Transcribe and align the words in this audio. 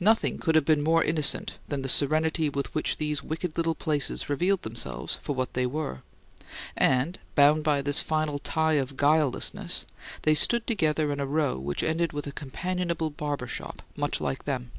Nothing 0.00 0.38
could 0.38 0.54
have 0.54 0.64
been 0.64 0.82
more 0.82 1.04
innocent 1.04 1.58
than 1.68 1.82
the 1.82 1.88
serenity 1.90 2.48
with 2.48 2.74
which 2.74 2.96
these 2.96 3.22
wicked 3.22 3.58
little 3.58 3.74
places 3.74 4.26
revealed 4.26 4.62
themselves 4.62 5.18
for 5.20 5.34
what 5.34 5.52
they 5.52 5.66
were; 5.66 6.00
and, 6.78 7.18
bound 7.34 7.62
by 7.62 7.82
this 7.82 8.00
final 8.00 8.38
tie 8.38 8.78
of 8.80 8.96
guilelessness, 8.96 9.84
they 10.22 10.32
stood 10.32 10.66
together 10.66 11.12
in 11.12 11.20
a 11.20 11.26
row 11.26 11.58
which 11.58 11.82
ended 11.82 12.14
with 12.14 12.26
a 12.26 12.32
companionable 12.32 13.10
barbershop, 13.10 13.82
much 13.98 14.18
like 14.18 14.44
them. 14.46 14.70